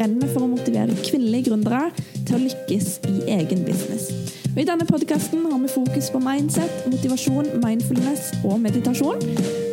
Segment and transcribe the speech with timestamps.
[0.00, 1.90] brenner for å motivere kvinnelige gründere
[2.24, 4.08] til å lykkes i egen business.
[4.50, 9.20] Og I denne podkasten har vi fokus på mindset, motivasjon, mindfulness og meditasjon.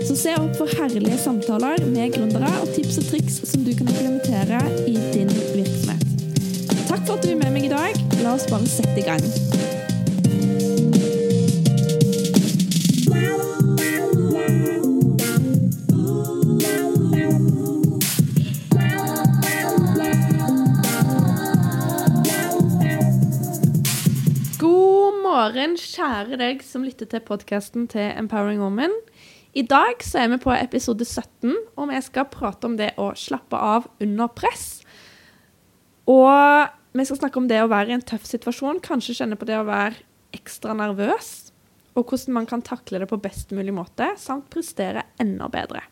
[0.08, 3.90] Så se opp for herlige samtaler med gründere og tips og triks som du kan
[3.90, 6.04] implementere i din virksomhet.
[6.88, 8.04] Takk for at du er med meg i dag.
[8.22, 9.67] La oss bare sette i gang.
[25.48, 28.92] Morgen, kjære deg som lytter til podkasten til Empowering Woman.
[29.56, 33.06] I dag så er vi på episode 17, og vi skal prate om det å
[33.16, 34.82] slappe av under press.
[36.04, 39.48] Og vi skal snakke om det å være i en tøff situasjon, kanskje kjenne på
[39.48, 40.02] det å være
[40.36, 41.32] ekstra nervøs,
[41.96, 45.86] og hvordan man kan takle det på best mulig måte, samt prestere enda bedre.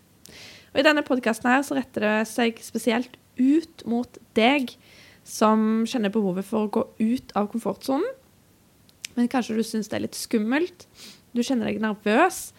[0.73, 4.75] Og I denne podkasten retter det seg spesielt ut mot deg
[5.23, 8.11] som kjenner behovet for å gå ut av komfortsonen
[9.15, 10.87] men kanskje du syns det er litt skummelt.
[11.35, 12.49] Du kjenner deg nervøs,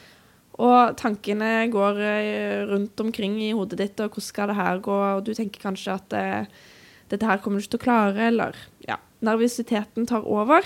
[0.57, 4.97] og tankene går eh, rundt omkring i hodet ditt, og hvordan skal det her gå,
[4.97, 6.65] og du tenker kanskje at eh,
[7.13, 10.65] dette her kommer du ikke til å klare, eller ja, nervøsiteten tar over.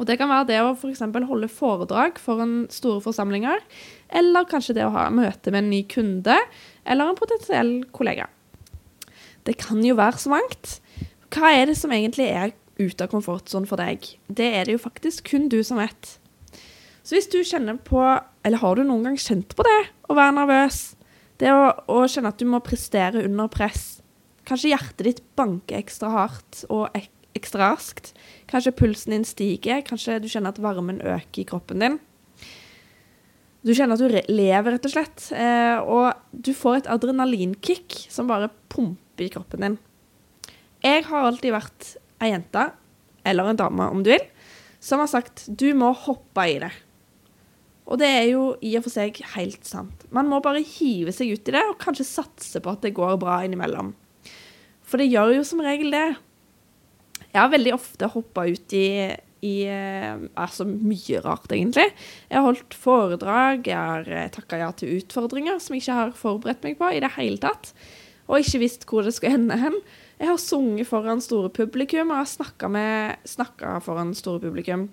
[0.00, 1.02] Og det kan være det å f.eks.
[1.28, 3.60] holde foredrag foran store forsamlinger,
[4.14, 6.38] eller kanskje det å ha møte med en ny kunde,
[6.86, 8.30] eller en potensiell kollega.
[9.44, 10.78] Det kan jo være så mangt.
[11.34, 14.06] Hva er det som egentlig er ut av komfortsonen for deg.
[14.28, 16.16] Det er det jo faktisk kun du som vet.
[17.02, 18.00] Så hvis du kjenner på,
[18.46, 20.82] eller har du noen gang kjent på det, å være nervøs,
[21.42, 23.98] det å, å kjenne at du må prestere under press,
[24.46, 28.12] kanskje hjertet ditt banker ekstra hardt og ek ekstra raskt,
[28.50, 31.94] kanskje pulsen din stiger, kanskje du kjenner at varmen øker i kroppen din.
[33.62, 38.28] Du kjenner at du lever, rett og slett, eh, og du får et adrenalinkick som
[38.28, 39.78] bare pumper i kroppen din.
[40.82, 42.70] Jeg har alltid vært ei jente,
[43.26, 44.24] eller en dame om du vil,
[44.82, 46.72] som har sagt du må hoppe i det.
[47.90, 50.06] Og det er jo i og for seg helt sant.
[50.14, 53.18] Man må bare hive seg ut i det, og kanskje satse på at det går
[53.20, 53.92] bra innimellom.
[54.86, 56.06] For det gjør jo som regel det.
[57.32, 58.86] Jeg har veldig ofte hoppa ut i,
[59.48, 61.88] i altså mye rart, egentlig.
[62.28, 66.16] Jeg har holdt foredrag, jeg har eh, takka ja til utfordringer som jeg ikke har
[66.18, 67.72] forberedt meg på i det hele tatt.
[68.32, 69.76] Og ikke visst hvor det skulle ende hen.
[70.16, 74.88] Jeg har sunget foran store publikum, og har snakka foran store publikum.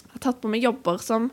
[0.00, 1.28] Jeg har tatt på meg jobber som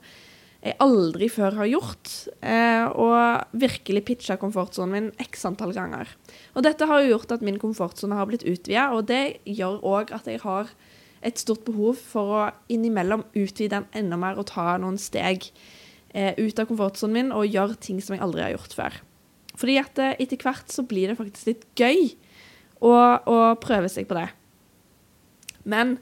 [0.65, 2.11] jeg aldri før har gjort,
[2.41, 6.09] eh, og virkelig pitcha komfortsonen min x antall ganger.
[6.57, 10.11] Og dette har jo gjort at min komfortsone har blitt utvida, og det gjør òg
[10.17, 10.73] at jeg har
[11.21, 15.51] et stort behov for å innimellom utvide den enda mer og ta noen steg
[16.13, 18.97] eh, ut av komfortsonen min og gjøre ting som jeg aldri har gjort før.
[19.59, 22.11] Fordi at eh, etter hvert så blir det faktisk litt gøy
[22.83, 24.27] å, å prøve seg på det.
[25.65, 25.97] Men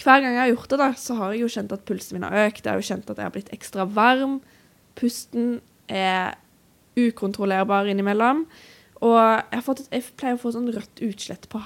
[0.00, 2.26] hver gang jeg har gjort det, da, så har jeg jo kjent at pulsen min
[2.28, 2.64] har økt.
[2.64, 4.38] Jeg har jo kjent at jeg har blitt ekstra varm.
[4.98, 5.58] Pusten
[5.90, 6.38] er
[6.98, 8.46] ukontrollerbar innimellom.
[9.00, 11.60] Og jeg, fått, jeg pleier å få sånn rødt utslett på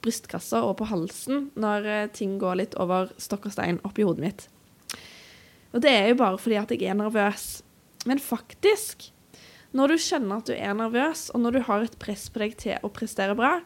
[0.00, 4.24] brystkassa og på halsen når eh, ting går litt over stokk og stein oppi hodet
[4.24, 4.46] mitt.
[5.74, 7.60] Og det er jo bare fordi at jeg er nervøs.
[8.08, 9.10] Men faktisk
[9.76, 12.56] når du skjønner at du er nervøs, og når du har et press på deg
[12.58, 13.58] til å prestere bra,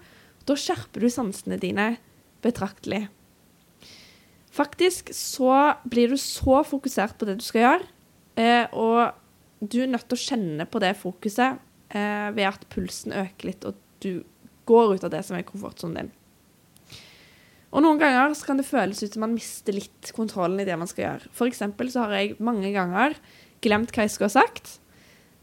[0.45, 1.95] da skjerper du sansene dine
[2.45, 3.07] betraktelig.
[4.55, 7.89] Faktisk så blir du så fokusert på det du skal gjøre,
[8.39, 9.17] eh, og
[9.65, 11.57] du er nødt til å kjenne på det fokuset
[11.89, 14.23] eh, ved at pulsen øker litt, og du
[14.69, 16.13] går ut av det som er komfortsonen din.
[17.75, 20.87] Og Noen ganger kan det føles ut som man mister litt kontrollen i det man
[20.87, 21.31] skal gjøre.
[21.35, 23.17] For så har jeg mange ganger
[23.65, 24.77] glemt hva jeg skulle ha sagt.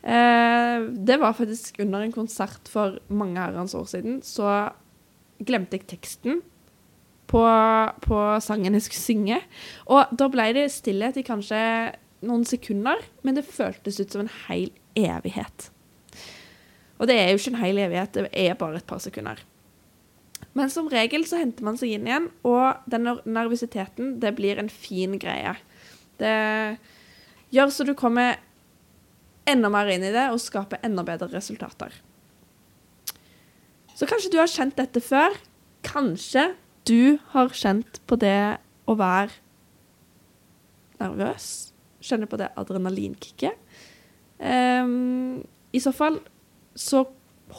[0.02, 4.22] Eh, det var faktisk under en konsert for mange herrens år siden.
[4.26, 4.48] Så
[5.46, 6.42] glemte jeg teksten
[7.32, 7.44] på,
[8.04, 9.42] på, sangen jeg skulle synge.
[9.86, 11.62] Og da ble det stillhet i kanskje
[12.26, 15.70] noen sekunder, men det føltes ut som en hel evighet.
[17.02, 19.40] Og det er jo ikke en hel evighet, det er bare et par sekunder.
[20.58, 24.70] Men som regel så henter man seg inn igjen, og den nervøsiteten, det blir en
[24.70, 25.56] fin greie.
[26.22, 26.36] Det
[27.56, 28.38] gjør så du kommer
[29.50, 31.94] enda mer inn i det og skape enda bedre resultater.
[33.96, 35.36] Så kanskje du har kjent dette før.
[35.86, 36.52] Kanskje
[36.90, 38.58] du har kjent på det
[38.90, 39.34] å være
[41.02, 41.48] nervøs.
[42.02, 43.58] Kjenne på det adrenalinkicket.
[44.42, 45.42] Um,
[45.74, 46.18] I så fall
[46.74, 47.04] så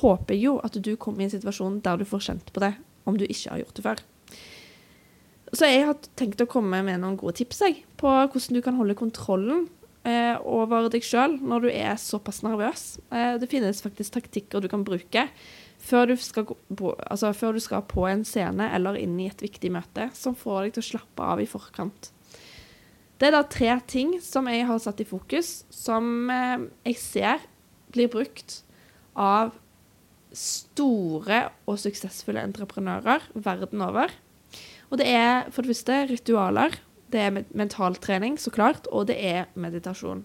[0.03, 2.73] håper jeg jo at du kommer i en situasjon der du får kjent på det,
[3.07, 4.03] om du ikke har gjort det før.
[5.53, 8.79] Så jeg har tenkt å komme med noen gode tips jeg, på hvordan du kan
[8.79, 9.67] holde kontrollen
[10.09, 12.97] eh, over deg sjøl når du er såpass nervøs.
[13.13, 15.29] Eh, det finnes faktisk taktikker du kan bruke
[15.83, 19.43] før du, skal på, altså før du skal på en scene eller inn i et
[19.43, 22.13] viktig møte, som får deg til å slappe av i forkant.
[23.19, 27.49] Det er da tre ting som jeg har satt i fokus, som eh, jeg ser
[27.93, 28.63] blir brukt
[29.19, 29.53] av
[30.33, 34.15] store og suksessfulle entreprenører verden over.
[34.91, 36.79] Og det er for det første ritualer,
[37.13, 40.25] det er mentaltrening, så klart, og det er meditasjon.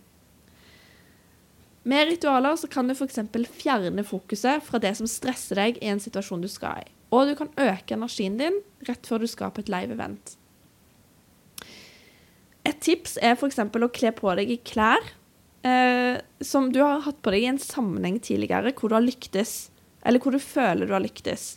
[1.88, 3.20] Med ritualer så kan du f.eks.
[3.56, 6.90] fjerne fokuset fra det som stresser deg i en situasjon du skal i.
[7.16, 10.34] Og du kan øke energien din rett før du skal på et live event.
[12.68, 13.62] Et tips er f.eks.
[13.64, 15.00] å kle på deg i klær
[15.64, 19.70] eh, som du har hatt på deg i en sammenheng tidligere hvor du har lyktes,
[20.04, 21.54] eller hvor du føler du har lyktes.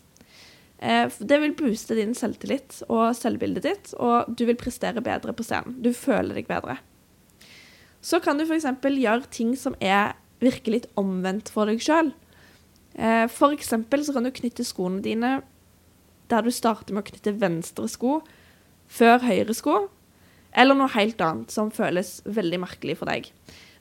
[0.81, 5.45] Eh, det vil booste din selvtillit og selvbildet ditt, og du vil prestere bedre på
[5.45, 5.77] scenen.
[5.85, 6.79] Du føler deg bedre.
[8.01, 8.67] Så kan du f.eks.
[8.81, 12.15] gjøre ting som er virker litt omvendt for deg sjøl.
[12.97, 13.37] F.eks.
[13.37, 15.41] for eksempel så kan du knytte skoene dine
[16.31, 18.21] der du starter med å knytte venstre sko
[18.91, 19.77] før høyre sko,
[20.51, 23.29] eller noe helt annet som føles veldig merkelig for deg.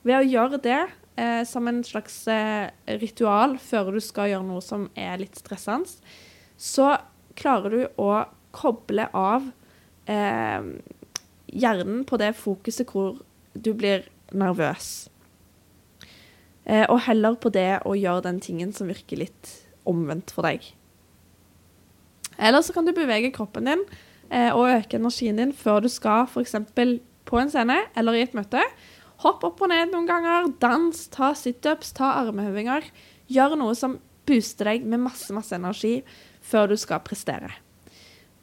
[0.06, 0.80] Ved å gjøre det
[1.18, 2.70] eh, som en slags eh,
[3.00, 5.90] ritual før du skal gjøre noe som er litt stressende,
[6.60, 6.92] så
[7.40, 8.10] klarer du å
[8.52, 9.46] koble av
[10.10, 10.66] eh,
[11.50, 13.22] hjernen på det fokuset hvor
[13.54, 14.04] du blir
[14.36, 15.08] nervøs.
[16.64, 19.54] Eh, og heller på det å gjøre den tingen som virker litt
[19.88, 20.68] omvendt for deg.
[22.36, 23.82] Eller så kan du bevege kroppen din
[24.28, 26.54] eh, og øke energien din før du skal f.eks.
[27.28, 28.62] på en scene eller i et møte.
[29.24, 32.86] Hopp opp og ned noen ganger, dans, ta situps, ta armhevinger.
[33.30, 33.98] Gjør noe som
[34.30, 35.98] booster deg med masse, masse energi
[36.46, 37.50] før du skal prestere.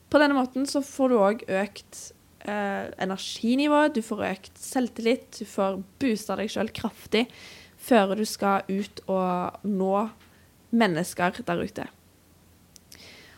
[0.07, 2.01] På denne måten så får du òg økt
[2.47, 7.25] eh, energinivå, du får økt selvtillit, du får boosta deg sjøl kraftig
[7.87, 10.07] før du skal ut og nå
[10.75, 11.87] mennesker der ute.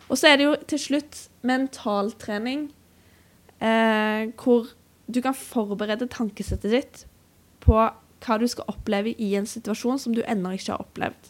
[0.09, 2.69] Og så er det jo til slutt mentaltrening,
[3.61, 4.71] eh, hvor
[5.09, 7.03] du kan forberede tankesettet ditt
[7.61, 11.29] på hva du skal oppleve i en situasjon som du ennå ikke har opplevd.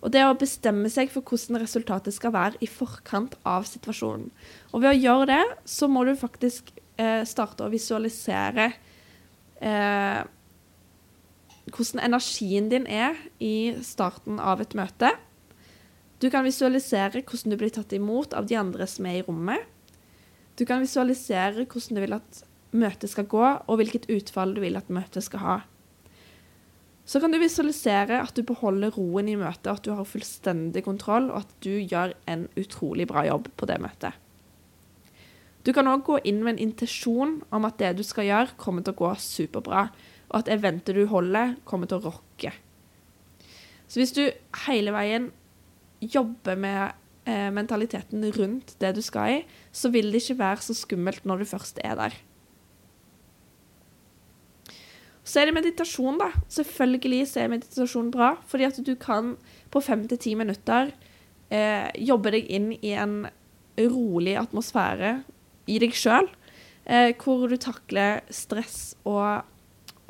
[0.00, 4.30] Og det å bestemme seg for hvordan resultatet skal være i forkant av situasjonen.
[4.72, 8.70] Og ved å gjøre det, så må du faktisk eh, starte å visualisere
[9.60, 10.22] eh,
[11.70, 15.12] hvordan energien din er i starten av et møte.
[16.20, 19.68] Du kan visualisere hvordan du blir tatt imot av de andre som er i rommet.
[20.56, 22.42] Du kan visualisere hvordan du vil at
[22.76, 25.56] møtet skal gå, og hvilket utfall du vil at møtet skal ha.
[27.10, 31.26] Så kan du visualisere at du beholder roen i møtet, at du har fullstendig kontroll,
[31.32, 34.14] og at du gjør en utrolig bra jobb på det møtet.
[35.66, 38.86] Du kan òg gå inn med en intensjon om at det du skal gjøre, kommer
[38.86, 39.88] til å gå superbra
[40.30, 42.54] og at eventet du holder, kommer til å rocke.
[43.90, 44.22] Så hvis du
[44.68, 45.32] hele veien
[46.00, 46.94] jobber med
[47.26, 49.40] eh, mentaliteten rundt det du skal i,
[49.74, 52.14] så vil det ikke være så skummelt når du først er der.
[55.30, 56.32] Så er det meditasjon, da.
[56.50, 59.36] Selvfølgelig er meditasjon bra, fordi at du kan
[59.70, 60.90] på fem til ti minutter
[61.54, 63.28] eh, jobbe deg inn i en
[63.78, 65.20] rolig atmosfære
[65.70, 66.26] i deg sjøl,
[66.90, 69.46] eh, hvor du takler stress og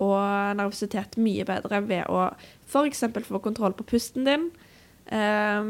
[0.00, 2.30] og nervøsitet mye bedre ved å
[2.64, 3.02] f.eks.
[3.26, 4.46] få kontroll på pusten din.
[5.12, 5.66] Eh,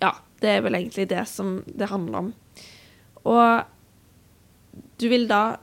[0.00, 2.30] ja, det er vel egentlig det som det handler om.
[3.28, 5.58] Og du vil da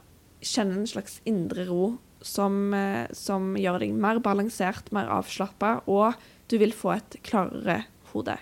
[0.46, 6.16] kjenne en slags indre ro som, eh, som gjør deg mer balansert, mer avslappa, og
[6.48, 8.38] du vil få et klarere hode.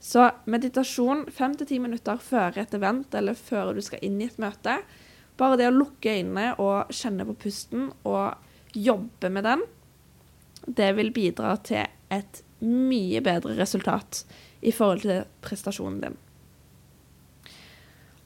[0.00, 4.28] Så meditasjon fem til ti minutter før et event eller før du skal inn i
[4.30, 4.78] et møte,
[5.38, 8.34] bare det å lukke øynene og kjenne på pusten og
[8.74, 9.64] jobbe med den,
[10.66, 14.24] det vil bidra til et mye bedre resultat
[14.66, 16.16] i forhold til prestasjonen din.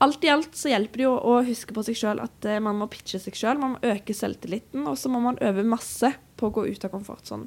[0.02, 2.80] Alt i alt så hjelper det jo å huske på seg sjøl at eh, man
[2.80, 6.48] må pitche seg sjøl, man må øke selvtilliten, og så må man øve masse på
[6.48, 7.46] å gå ut av komfortsonen.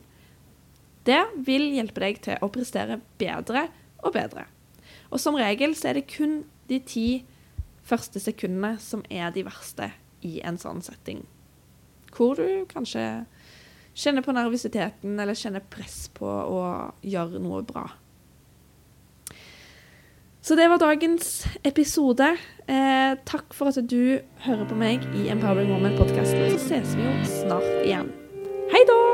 [1.05, 3.67] Det vil hjelpe deg til å prestere bedre
[3.99, 4.47] og bedre.
[5.11, 7.07] Og som regel så er det kun de ti
[7.85, 9.91] første sekundene som er de verste
[10.25, 11.21] i en sånn setting.
[12.15, 13.03] Hvor du kanskje
[13.95, 16.63] kjenner på nervøsiteten eller kjenner press på å
[17.05, 17.85] gjøre noe bra.
[20.45, 22.27] Så det var dagens episode.
[22.69, 26.51] Eh, takk for at du hører på meg i Empowering Woman-podkasten.
[26.53, 28.13] Så ses vi jo snart igjen.
[28.69, 29.04] Hei da!